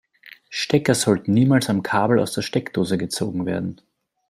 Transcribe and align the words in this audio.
Stecker 0.49 0.95
sollten 0.95 1.31
niemals 1.31 1.69
am 1.69 1.83
Kabel 1.83 2.17
aus 2.17 2.33
der 2.33 2.41
Steckdose 2.41 2.97
gezogen 2.97 3.45
werden. 3.45 3.79